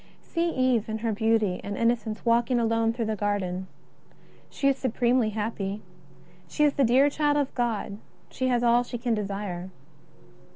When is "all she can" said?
8.63-9.13